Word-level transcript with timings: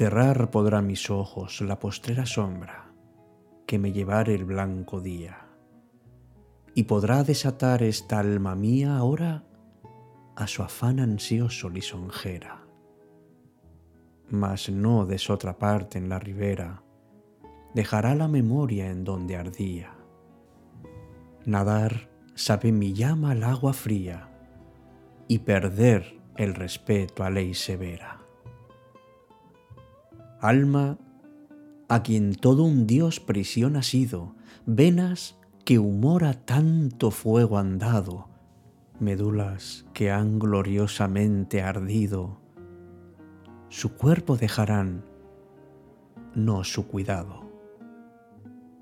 Cerrar 0.00 0.50
podrá 0.50 0.80
mis 0.80 1.10
ojos 1.10 1.60
la 1.60 1.78
postrera 1.78 2.24
sombra 2.24 2.90
que 3.66 3.78
me 3.78 3.92
llevar 3.92 4.30
el 4.30 4.46
blanco 4.46 5.02
día, 5.02 5.46
y 6.74 6.84
podrá 6.84 7.22
desatar 7.22 7.82
esta 7.82 8.18
alma 8.18 8.54
mía 8.54 8.96
ahora 8.96 9.44
a 10.36 10.46
su 10.46 10.62
afán 10.62 11.00
ansioso 11.00 11.68
lisonjera. 11.68 12.64
Mas 14.30 14.70
no 14.70 15.04
des 15.04 15.28
otra 15.28 15.58
parte 15.58 15.98
en 15.98 16.08
la 16.08 16.18
ribera, 16.18 16.82
dejará 17.74 18.14
la 18.14 18.26
memoria 18.26 18.90
en 18.90 19.04
donde 19.04 19.36
ardía. 19.36 19.92
Nadar 21.44 22.08
sabe 22.34 22.72
mi 22.72 22.94
llama 22.94 23.32
al 23.32 23.44
agua 23.44 23.74
fría 23.74 24.30
y 25.28 25.40
perder 25.40 26.18
el 26.38 26.54
respeto 26.54 27.22
a 27.22 27.28
ley 27.28 27.52
severa 27.52 28.19
alma 30.40 30.98
a 31.88 32.02
quien 32.02 32.34
todo 32.34 32.64
un 32.64 32.86
dios 32.86 33.20
prisión 33.20 33.76
ha 33.76 33.82
sido, 33.82 34.34
venas 34.64 35.36
que 35.64 35.78
humora 35.78 36.34
tanto 36.34 37.10
fuego 37.10 37.58
han 37.58 37.78
dado, 37.78 38.28
médulas 38.98 39.86
que 39.92 40.10
han 40.10 40.38
gloriosamente 40.38 41.62
ardido, 41.62 42.40
su 43.68 43.94
cuerpo 43.96 44.36
dejarán, 44.36 45.04
no 46.34 46.64
su 46.64 46.88
cuidado. 46.88 47.48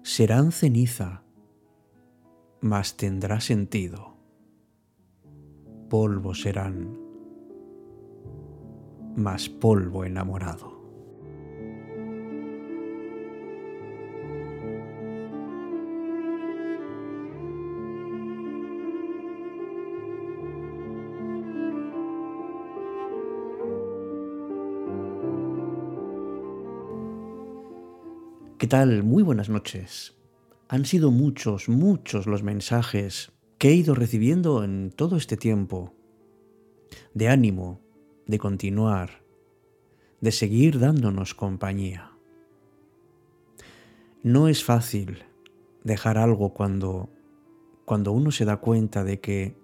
Serán 0.03 0.53
ceniza, 0.53 1.22
mas 2.61 2.97
tendrá 2.97 3.41
sentido. 3.41 4.17
Polvo 5.91 6.34
serán, 6.34 6.98
mas 9.17 9.48
polvo 9.48 10.05
enamorado. 10.05 10.78
¿Qué 28.59 28.67
tal? 28.67 29.05
Muy 29.05 29.23
buenas 29.23 29.48
noches. 29.48 30.17
Han 30.69 30.84
sido 30.84 31.12
muchos, 31.12 31.69
muchos 31.69 32.27
los 32.27 32.42
mensajes 32.42 33.31
que 33.56 33.69
he 33.69 33.75
ido 33.75 33.95
recibiendo 33.95 34.65
en 34.65 34.91
todo 34.91 35.17
este 35.17 35.37
tiempo, 35.37 35.95
de 37.15 37.28
ánimo, 37.28 37.81
de 38.27 38.41
continuar, 38.41 39.23
de 40.20 40.33
seguir 40.33 40.81
dándonos 40.81 41.37
compañía. 41.37 42.11
No 44.25 44.48
es 44.48 44.65
fácil 44.65 45.22
dejar 45.84 46.19
algo 46.19 46.53
cuando, 46.53 47.11
cuando 47.84 48.11
uno 48.11 48.33
se 48.33 48.44
da 48.44 48.56
cuenta 48.56 49.04
de 49.04 49.21
que 49.21 49.56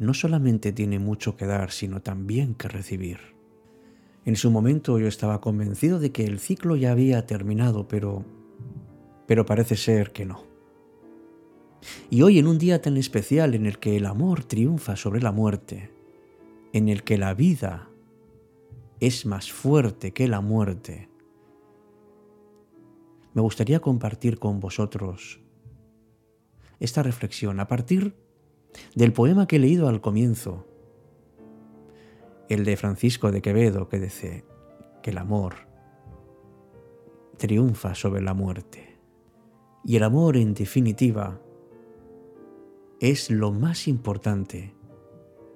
no 0.00 0.14
solamente 0.14 0.72
tiene 0.72 0.98
mucho 0.98 1.36
que 1.36 1.46
dar, 1.46 1.70
sino 1.70 2.02
también 2.02 2.56
que 2.56 2.66
recibir. 2.66 3.33
En 4.24 4.36
su 4.36 4.50
momento 4.50 4.98
yo 4.98 5.06
estaba 5.06 5.40
convencido 5.40 5.98
de 5.98 6.12
que 6.12 6.24
el 6.24 6.38
ciclo 6.38 6.76
ya 6.76 6.92
había 6.92 7.26
terminado, 7.26 7.88
pero 7.88 8.24
pero 9.26 9.46
parece 9.46 9.76
ser 9.76 10.12
que 10.12 10.26
no. 10.26 10.44
Y 12.10 12.22
hoy 12.22 12.38
en 12.38 12.46
un 12.46 12.58
día 12.58 12.80
tan 12.80 12.96
especial 12.96 13.54
en 13.54 13.66
el 13.66 13.78
que 13.78 13.96
el 13.96 14.06
amor 14.06 14.44
triunfa 14.44 14.96
sobre 14.96 15.20
la 15.20 15.32
muerte, 15.32 15.90
en 16.72 16.88
el 16.88 17.02
que 17.02 17.18
la 17.18 17.34
vida 17.34 17.90
es 19.00 19.26
más 19.26 19.52
fuerte 19.52 20.12
que 20.12 20.28
la 20.28 20.40
muerte, 20.40 21.08
me 23.34 23.42
gustaría 23.42 23.80
compartir 23.80 24.38
con 24.38 24.60
vosotros 24.60 25.40
esta 26.80 27.02
reflexión 27.02 27.60
a 27.60 27.68
partir 27.68 28.14
del 28.94 29.12
poema 29.12 29.46
que 29.46 29.56
he 29.56 29.58
leído 29.58 29.88
al 29.88 30.00
comienzo 30.00 30.66
el 32.48 32.64
de 32.64 32.76
Francisco 32.76 33.32
de 33.32 33.42
Quevedo 33.42 33.88
que 33.88 33.98
dice 33.98 34.44
que 35.02 35.10
el 35.10 35.18
amor 35.18 35.54
triunfa 37.36 37.94
sobre 37.94 38.22
la 38.22 38.34
muerte. 38.34 38.96
Y 39.84 39.96
el 39.96 40.02
amor, 40.02 40.36
en 40.36 40.54
definitiva, 40.54 41.40
es 43.00 43.30
lo 43.30 43.52
más 43.52 43.86
importante 43.86 44.74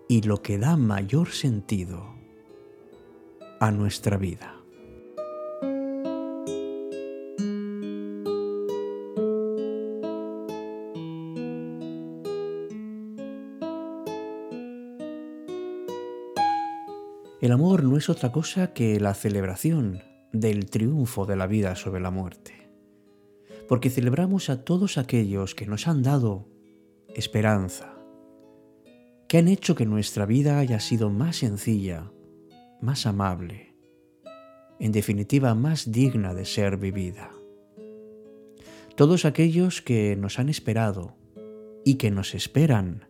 y 0.09 0.23
lo 0.23 0.43
que 0.43 0.59
da 0.59 0.77
mayor 0.77 1.31
sentido 1.31 2.15
a 3.61 3.71
nuestra 3.71 4.17
vida. 4.17 4.58
El 17.41 17.53
amor 17.53 17.85
no 17.85 17.97
es 17.97 18.09
otra 18.09 18.33
cosa 18.33 18.73
que 18.73 18.99
la 18.99 19.15
celebración 19.15 20.03
del 20.33 20.69
triunfo 20.69 21.25
de 21.25 21.37
la 21.37 21.47
vida 21.47 21.77
sobre 21.77 22.01
la 22.01 22.11
muerte, 22.11 22.69
porque 23.69 23.91
celebramos 23.91 24.51
a 24.51 24.65
todos 24.65 24.99
aquellos 24.99 25.55
que 25.55 25.65
nos 25.65 25.87
han 25.87 26.03
dado 26.03 26.49
esperanza, 27.15 27.95
que 29.29 29.39
han 29.39 29.47
hecho 29.47 29.77
que 29.77 29.87
nuestra 29.87 30.27
vida 30.27 30.59
haya 30.59 30.81
sido 30.81 31.11
más 31.11 31.37
sencilla, 31.37 32.11
más 32.81 33.07
amable, 33.07 33.77
en 34.81 34.91
definitiva 34.91 35.55
más 35.55 35.93
digna 35.93 36.35
de 36.35 36.45
ser 36.45 36.77
vivida. 36.77 37.31
Todos 38.97 39.25
aquellos 39.25 39.81
que 39.81 40.17
nos 40.17 40.41
han 40.41 40.49
esperado 40.49 41.15
y 41.85 41.95
que 41.95 42.11
nos 42.11 42.35
esperan, 42.35 43.07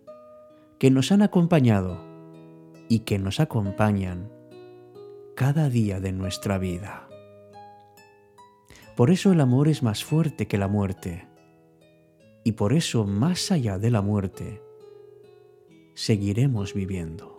que 0.79 0.91
nos 0.91 1.13
han 1.13 1.23
acompañado, 1.23 2.08
y 2.89 3.01
que 3.01 3.19
nos 3.19 3.41
acompañan 3.41 4.31
cada 5.37 5.69
día 5.69 6.01
de 6.01 6.13
nuestra 6.13 6.59
vida. 6.59 7.09
Por 8.97 9.11
eso 9.11 9.31
el 9.31 9.41
amor 9.41 9.69
es 9.69 9.83
más 9.83 10.05
fuerte 10.05 10.49
que 10.49 10.59
la 10.59 10.67
muerte, 10.67 11.29
y 12.43 12.53
por 12.53 12.73
eso 12.73 13.05
más 13.05 13.53
allá 13.53 13.79
de 13.79 13.91
la 13.91 14.03
muerte, 14.03 14.63
seguiremos 15.95 16.75
viviendo. 16.75 17.38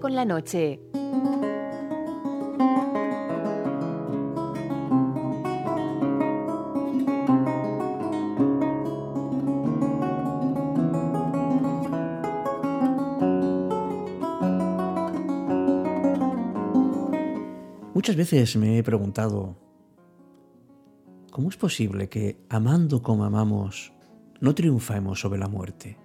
Con 0.00 0.14
la 0.14 0.24
noche. 0.24 0.80
Muchas 17.94 18.16
veces 18.16 18.56
me 18.56 18.78
he 18.78 18.82
preguntado, 18.82 19.56
¿cómo 21.30 21.50
es 21.50 21.56
posible 21.58 22.08
que 22.08 22.38
amando 22.48 23.02
como 23.02 23.24
amamos 23.24 23.92
no 24.40 24.54
triunfemos 24.54 25.20
sobre 25.20 25.38
la 25.38 25.48
muerte? 25.48 25.98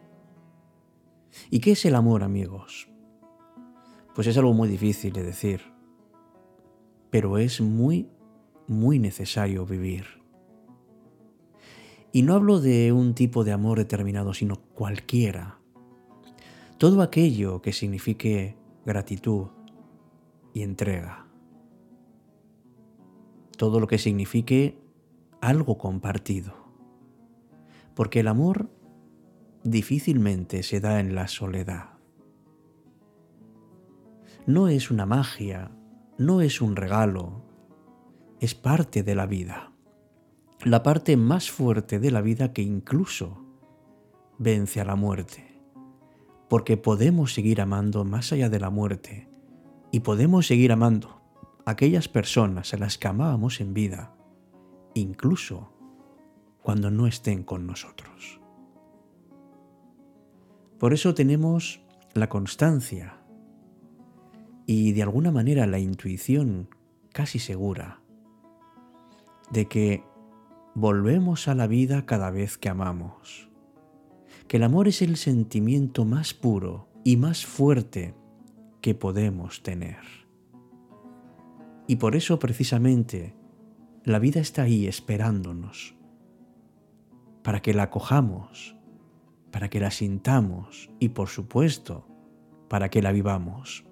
¿Y 1.50 1.60
qué 1.62 1.72
es 1.72 1.86
el 1.86 1.96
amor, 1.96 2.24
amigos? 2.24 2.90
Pues 4.16 4.26
es 4.26 4.38
algo 4.38 4.54
muy 4.54 4.68
difícil 4.68 5.14
de 5.14 5.22
decir, 5.22 5.62
pero 7.12 7.38
es 7.38 7.62
muy, 7.62 8.10
muy 8.68 8.98
necesario 8.98 9.66
vivir. 9.68 10.06
Y 12.12 12.24
no 12.24 12.34
hablo 12.34 12.60
de 12.60 12.92
un 12.92 13.14
tipo 13.14 13.44
de 13.44 13.52
amor 13.52 13.78
determinado, 13.78 14.34
sino 14.34 14.56
cualquiera. 14.74 15.60
Todo 16.80 17.04
aquello 17.04 17.62
que 17.62 17.74
signifique 17.74 18.56
gratitud 18.86 19.50
y 20.54 20.64
entrega 20.64 21.26
todo 23.56 23.80
lo 23.80 23.88
que 23.88 23.98
signifique 23.98 24.78
algo 25.42 25.78
compartido. 25.78 26.54
Porque 27.96 28.20
el 28.20 28.28
amor 28.28 28.70
difícilmente 29.64 30.64
se 30.64 30.80
da 30.80 31.00
en 31.00 31.16
la 31.16 31.28
soledad. 31.28 31.95
No 34.48 34.68
es 34.68 34.92
una 34.92 35.08
magia, 35.08 35.72
no 36.20 36.42
es 36.42 36.62
un 36.62 36.76
regalo, 36.76 37.42
es 38.40 38.54
parte 38.54 39.02
de 39.02 39.16
la 39.16 39.26
vida. 39.26 39.72
La 40.64 40.84
parte 40.84 41.18
más 41.18 41.50
fuerte 41.50 42.00
de 42.00 42.12
la 42.12 42.22
vida 42.22 42.54
que 42.54 42.62
incluso 42.62 43.44
vence 44.38 44.80
a 44.80 44.86
la 44.86 44.96
muerte. 44.96 45.60
Porque 46.48 46.78
podemos 46.78 47.34
seguir 47.34 47.60
amando 47.60 48.06
más 48.06 48.32
allá 48.34 48.50
de 48.50 48.60
la 48.60 48.70
muerte 48.70 49.28
y 49.92 50.02
podemos 50.02 50.46
seguir 50.46 50.72
amando 50.72 51.22
aquellas 51.66 52.08
personas 52.08 52.72
a 52.76 52.78
las 52.78 53.00
que 53.00 53.08
amábamos 53.08 53.60
en 53.62 53.74
vida, 53.74 54.16
incluso 54.94 55.72
cuando 56.62 56.92
no 56.92 57.08
estén 57.08 57.42
con 57.44 57.66
nosotros. 57.66 58.40
Por 60.78 60.94
eso 60.94 61.16
tenemos 61.16 61.82
la 62.14 62.30
constancia 62.30 63.25
y 64.66 64.94
de 64.94 65.04
alguna 65.04 65.32
manera 65.32 65.68
la 65.68 65.80
intuición 65.80 66.70
casi 67.12 67.40
segura 67.40 68.02
de 69.52 69.68
que 69.68 70.04
volvemos 70.74 71.48
a 71.48 71.56
la 71.56 71.68
vida 71.68 72.06
cada 72.06 72.32
vez 72.32 72.58
que 72.58 72.70
amamos, 72.70 73.50
que 74.48 74.58
el 74.58 74.64
amor 74.64 74.88
es 74.88 75.02
el 75.02 75.18
sentimiento 75.18 76.06
más 76.06 76.34
puro 76.34 76.90
y 77.04 77.18
más 77.18 77.46
fuerte 77.46 78.16
que 78.82 78.96
podemos 78.96 79.64
tener. 79.64 79.98
Y 81.88 81.98
por 81.98 82.16
eso 82.16 82.40
precisamente 82.40 83.36
la 84.04 84.20
vida 84.20 84.40
está 84.40 84.64
ahí 84.64 84.88
esperándonos, 84.88 85.96
para 87.44 87.62
que 87.62 87.74
la 87.74 87.84
acojamos, 87.84 88.76
para 89.52 89.70
que 89.70 89.80
la 89.80 89.92
sintamos 89.92 90.90
y 91.00 91.10
por 91.10 91.30
supuesto 91.30 92.08
para 92.68 92.90
que 92.90 93.02
la 93.02 93.12
vivamos. 93.12 93.86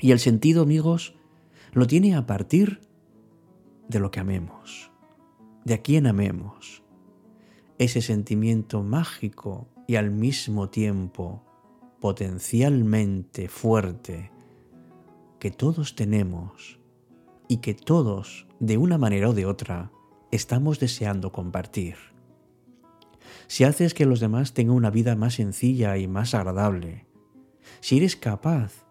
Y 0.00 0.12
el 0.12 0.18
sentido, 0.18 0.62
amigos, 0.62 1.14
lo 1.72 1.86
tiene 1.86 2.14
a 2.14 2.26
partir 2.26 2.80
de 3.88 4.00
lo 4.00 4.10
que 4.10 4.20
amemos, 4.20 4.90
de 5.64 5.74
a 5.74 5.78
quien 5.78 6.06
amemos. 6.06 6.82
Ese 7.78 8.02
sentimiento 8.02 8.82
mágico 8.82 9.68
y 9.86 9.96
al 9.96 10.10
mismo 10.10 10.68
tiempo 10.68 11.44
potencialmente 12.00 13.48
fuerte 13.48 14.30
que 15.38 15.50
todos 15.50 15.94
tenemos 15.94 16.78
y 17.48 17.58
que 17.58 17.74
todos, 17.74 18.46
de 18.60 18.76
una 18.76 18.98
manera 18.98 19.30
o 19.30 19.34
de 19.34 19.46
otra, 19.46 19.90
estamos 20.30 20.78
deseando 20.80 21.32
compartir. 21.32 21.96
Si 23.46 23.64
haces 23.64 23.94
que 23.94 24.04
los 24.04 24.20
demás 24.20 24.52
tengan 24.52 24.76
una 24.76 24.90
vida 24.90 25.16
más 25.16 25.34
sencilla 25.34 25.96
y 25.96 26.06
más 26.06 26.34
agradable, 26.34 27.06
si 27.80 27.96
eres 27.96 28.16
capaz 28.16 28.87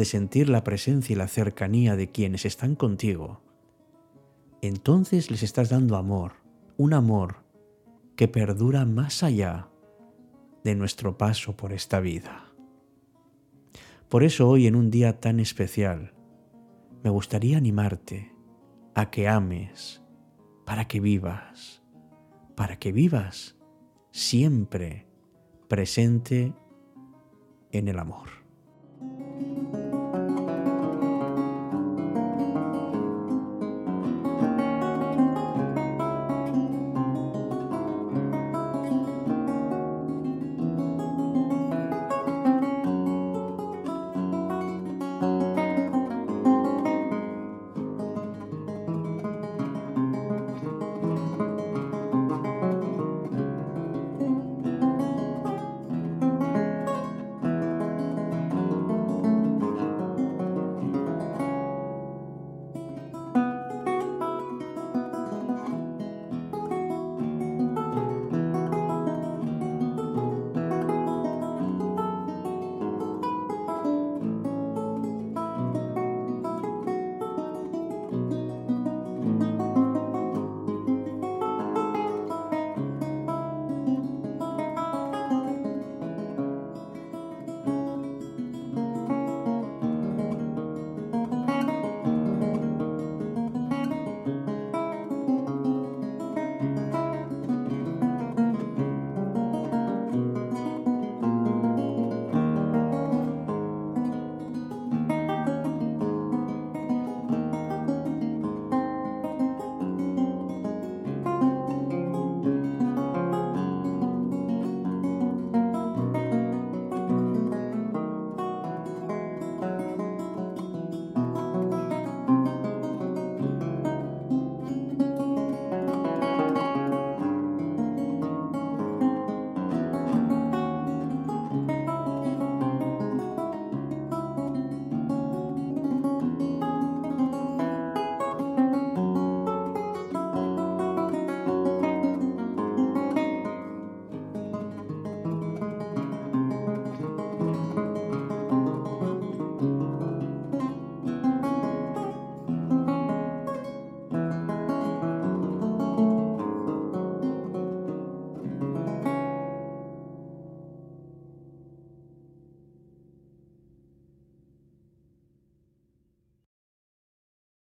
de 0.00 0.06
sentir 0.06 0.48
la 0.48 0.64
presencia 0.64 1.12
y 1.12 1.16
la 1.16 1.28
cercanía 1.28 1.94
de 1.94 2.10
quienes 2.10 2.46
están 2.46 2.74
contigo, 2.74 3.42
entonces 4.62 5.30
les 5.30 5.42
estás 5.42 5.68
dando 5.68 5.98
amor, 5.98 6.32
un 6.78 6.94
amor 6.94 7.44
que 8.16 8.26
perdura 8.26 8.86
más 8.86 9.22
allá 9.22 9.68
de 10.64 10.74
nuestro 10.74 11.18
paso 11.18 11.54
por 11.54 11.74
esta 11.74 12.00
vida. 12.00 12.46
Por 14.08 14.24
eso 14.24 14.48
hoy 14.48 14.66
en 14.66 14.74
un 14.74 14.90
día 14.90 15.20
tan 15.20 15.38
especial, 15.38 16.14
me 17.04 17.10
gustaría 17.10 17.58
animarte 17.58 18.32
a 18.94 19.10
que 19.10 19.28
ames 19.28 20.00
para 20.64 20.88
que 20.88 21.00
vivas, 21.00 21.82
para 22.54 22.78
que 22.78 22.90
vivas 22.90 23.58
siempre 24.12 25.06
presente 25.68 26.54
en 27.70 27.88
el 27.88 27.98
amor. 27.98 28.30